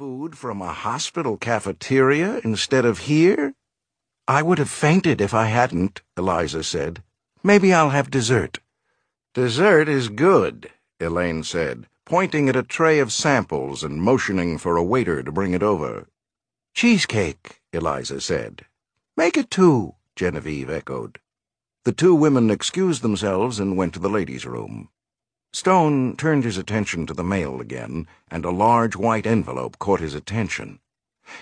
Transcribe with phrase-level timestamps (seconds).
[0.00, 3.52] food from a hospital cafeteria instead of here?
[4.26, 7.02] I would have fainted if I hadn't, Eliza said.
[7.42, 8.60] Maybe I'll have dessert.
[9.34, 14.82] Dessert is good, Elaine said, pointing at a tray of samples and motioning for a
[14.82, 16.08] waiter to bring it over.
[16.72, 18.64] Cheesecake, Eliza said.
[19.18, 21.18] Make it two, Genevieve echoed.
[21.84, 24.88] The two women excused themselves and went to the ladies' room.
[25.52, 30.14] Stone turned his attention to the mail again, and a large white envelope caught his
[30.14, 30.78] attention.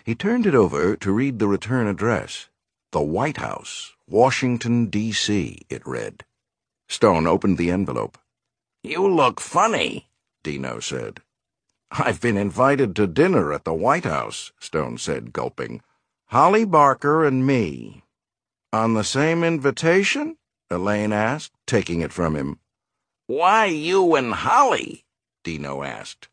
[0.05, 2.49] He turned it over to read the return address.
[2.91, 6.25] The White House, Washington, D.C., it read.
[6.89, 8.17] Stone opened the envelope.
[8.83, 10.09] You look funny,
[10.43, 11.21] Dino said.
[11.91, 15.83] I've been invited to dinner at the White House, Stone said, gulping.
[16.27, 18.05] Holly Barker and me.
[18.73, 20.37] On the same invitation?
[20.71, 22.59] Elaine asked, taking it from him.
[23.29, 25.05] Why you and Holly?
[25.45, 26.29] Dino asked.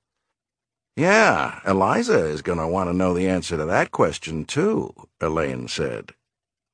[0.95, 5.67] Yeah, Eliza is going to want to know the answer to that question, too, Elaine
[5.67, 6.13] said.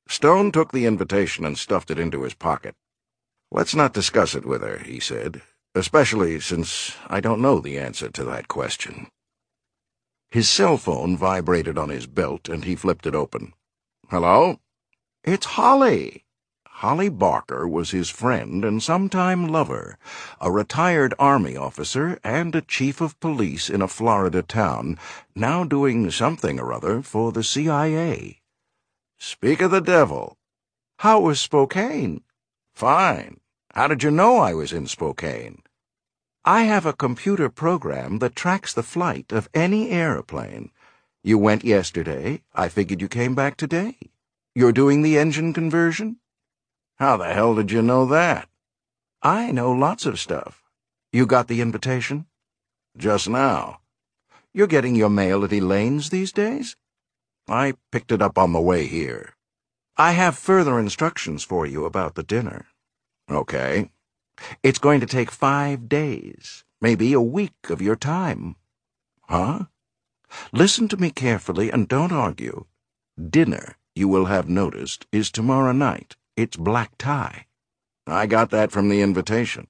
[0.06, 2.76] Stone took the invitation and stuffed it into his pocket.
[3.50, 5.42] Let's not discuss it with her, he said,
[5.74, 9.08] especially since I don't know the answer to that question.
[10.30, 13.54] His cell phone vibrated on his belt, and he flipped it open.
[14.08, 14.60] Hello?
[15.24, 16.24] It's Holly.
[16.82, 19.96] Holly Barker was his friend and sometime lover,
[20.40, 24.98] a retired army officer and a chief of police in a Florida town,
[25.32, 28.40] now doing something or other for the CIA.
[29.16, 30.36] Speak of the devil.
[30.98, 32.24] How was Spokane?
[32.74, 33.38] Fine.
[33.72, 35.62] How did you know I was in Spokane?
[36.44, 40.72] I have a computer program that tracks the flight of any airplane.
[41.22, 42.42] You went yesterday.
[42.56, 43.98] I figured you came back today.
[44.56, 46.18] You're doing the engine conversion?
[47.02, 48.48] How the hell did you know that?
[49.24, 50.62] I know lots of stuff.
[51.12, 52.26] You got the invitation?
[52.96, 53.80] Just now.
[54.54, 56.76] You're getting your mail at Elaine's these days?
[57.48, 59.34] I picked it up on the way here.
[59.96, 62.66] I have further instructions for you about the dinner.
[63.28, 63.90] Okay.
[64.62, 68.54] It's going to take five days, maybe a week of your time.
[69.22, 69.64] Huh?
[70.52, 72.66] Listen to me carefully and don't argue.
[73.18, 76.14] Dinner, you will have noticed, is tomorrow night.
[76.36, 77.46] It's black tie.
[78.06, 79.68] I got that from the invitation.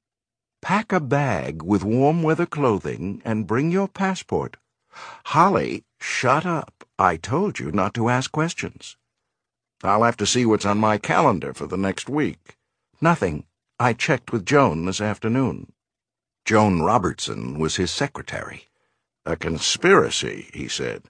[0.60, 4.56] Pack a bag with warm weather clothing and bring your passport.
[5.26, 6.84] Holly, shut up.
[6.98, 8.96] I told you not to ask questions.
[9.82, 12.56] I'll have to see what's on my calendar for the next week.
[13.00, 13.44] Nothing.
[13.80, 15.72] I checked with Joan this afternoon.
[16.44, 18.68] Joan Robertson was his secretary.
[19.26, 21.02] A conspiracy, he said.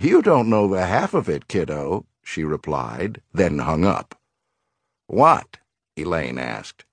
[0.00, 4.17] You don't know the half of it, kiddo, she replied, then hung up.
[5.08, 5.56] What?
[5.96, 6.84] Elaine asked.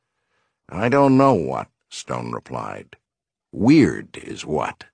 [0.69, 2.95] I don't know what, Stone replied.
[3.51, 4.85] Weird is what.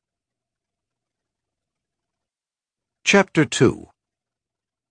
[3.03, 3.87] Chapter 2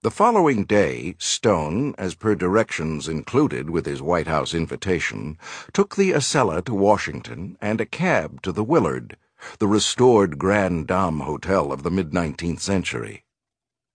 [0.03, 5.37] The following day, Stone, as per directions included with his White House invitation,
[5.73, 9.17] took the Acela to Washington and a cab to the Willard,
[9.59, 13.25] the restored Grand Dame Hotel of the mid-nineteenth century.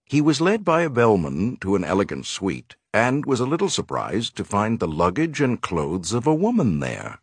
[0.04, 4.38] He was led by a bellman to an elegant suite and was a little surprised
[4.38, 7.20] to find the luggage and clothes of a woman there.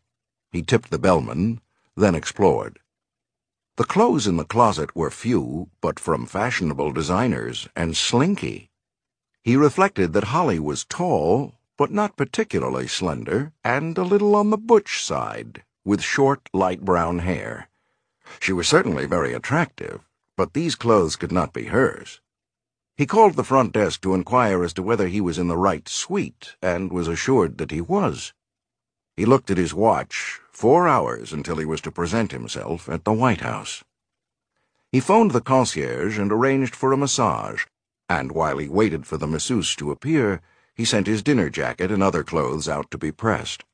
[0.51, 1.63] He tipped the bellman,
[1.97, 2.79] then explored.
[3.77, 8.69] The clothes in the closet were few, but from fashionable designers, and slinky.
[9.43, 14.59] He reflected that Holly was tall, but not particularly slender, and a little on the
[14.59, 17.71] butch side, with short, light brown hair.
[18.41, 20.07] She was certainly very attractive,
[20.37, 22.21] but these clothes could not be hers.
[22.97, 25.89] He called the front desk to inquire as to whether he was in the right
[25.89, 28.33] suite, and was assured that he was.
[29.17, 33.13] He looked at his watch, four hours until he was to present himself at the
[33.13, 33.85] White House.
[34.91, 37.65] He phoned the concierge and arranged for a massage,
[38.09, 40.41] and while he waited for the masseuse to appear,
[40.75, 43.65] he sent his dinner jacket and other clothes out to be pressed.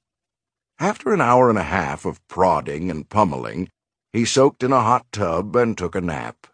[0.81, 3.71] After an hour and a half of prodding and pummeling,
[4.13, 6.48] he soaked in a hot tub and took a nap.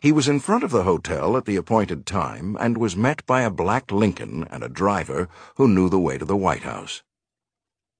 [0.00, 3.42] He was in front of the hotel at the appointed time and was met by
[3.42, 7.02] a black Lincoln and a driver who knew the way to the White House.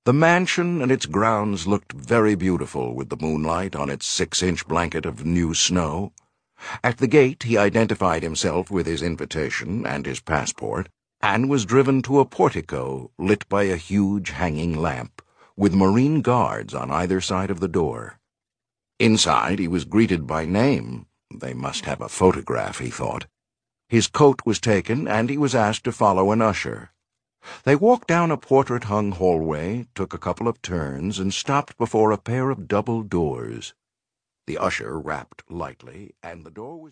[0.04, 5.06] The mansion and its grounds looked very beautiful with the moonlight on its six-inch blanket
[5.06, 6.12] of new snow.
[6.84, 10.88] At the gate he identified himself with his invitation and his passport,
[11.20, 15.22] and was driven to a portico lit by a huge hanging lamp,
[15.56, 18.18] with marine guards on either side of the door.
[18.98, 21.06] Inside he was greeted by name
[21.40, 23.26] they must have a photograph, he thought.
[23.88, 26.90] His coat was taken, and he was asked to follow an usher.
[27.62, 32.18] They walked down a portrait-hung hallway, took a couple of turns, and stopped before a
[32.18, 33.74] pair of double doors.
[34.48, 36.90] The usher rapped lightly, and the door was